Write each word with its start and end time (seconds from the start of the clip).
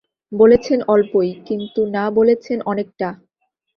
বলেছেন 0.31 0.79
অল্পই, 0.87 1.29
কিন্তু 1.47 1.81
না 1.87 2.05
বলেছেন 2.17 2.57
অনেকটা। 2.65 3.07